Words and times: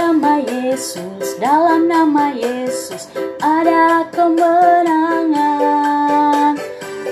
nama 0.00 0.40
Yesus, 0.40 1.36
dalam 1.36 1.84
nama 1.84 2.32
Yesus 2.32 3.12
ada 3.36 4.08
kemenangan. 4.08 5.36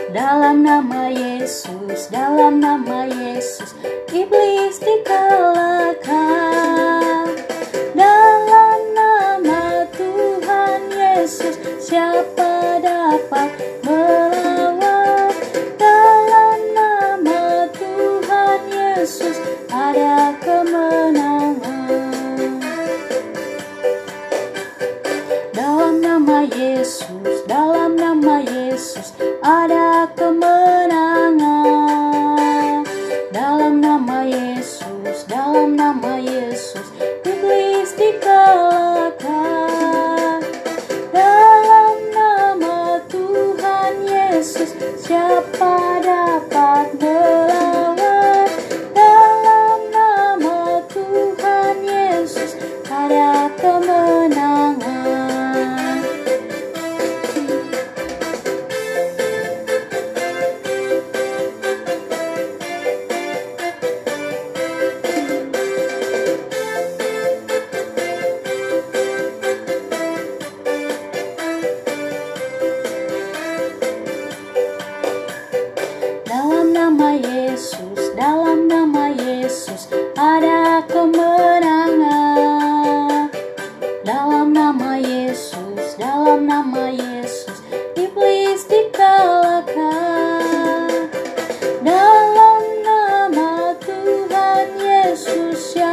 Dalam 0.09 0.65
nama 0.65 1.13
Yesus, 1.13 2.09
dalam 2.09 2.65
nama 2.65 3.05
Yesus, 3.05 3.77
iblis 4.09 4.81
dikalahkan. 4.81 6.09
Dalam 7.93 8.81
nama 8.97 9.85
Tuhan 9.93 10.89
Yesus, 10.89 11.61
siapa 11.77 12.81
dapat 12.81 13.53
melawan? 13.85 15.29
Dalam 15.77 16.57
nama 16.73 17.69
Tuhan 17.77 18.61
Yesus, 18.73 19.37
ada 19.69 20.33
kemenangan. 20.41 20.98
Dalam 25.59 25.99
nama 25.99 26.47
Yesus, 26.47 27.43
dalam 27.51 27.99
nama 27.99 28.47
Yesus 28.47 29.11
ada 29.43 30.07
kemenangan. 30.15 31.43
Dalam 33.35 33.83
nama 33.83 34.23
Yesus, 34.23 35.27
dalam 35.27 35.75
nama 35.75 36.23
Yesus 36.23 36.87
ada 80.19 80.83
kemenangan. 80.91 82.11
Dalam 84.03 84.51
nama 84.51 84.99
Yesus, 84.99 85.95
dalam 85.95 86.43
nama 86.43 86.91
Yesus 86.91 87.63
iblis 87.95 88.67
dikalahkan. 88.67 90.03
Dalam 91.87 92.63
nama 92.83 93.79
Tuhan 93.79 94.67
Yesus 94.83 95.79
siapa 95.79 95.88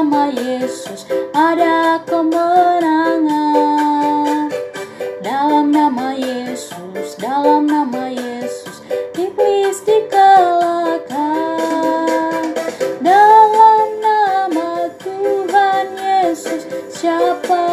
Nama 0.00 0.32
Yesus 0.32 1.04
ada 1.36 2.00
kemenangan. 2.08 3.28
Dalam 5.20 5.76
nama 5.76 6.16
Yesus 6.16 7.20
dalam 7.20 7.68
nama 7.68 8.08
Yesus 8.08 8.80
iblis 9.12 9.84
dikalahkan. 9.84 11.04
Dalam 13.04 13.88
nama 14.00 14.88
Tuhan 15.04 15.92
Yesus 15.92 16.64
siapa 16.88 17.69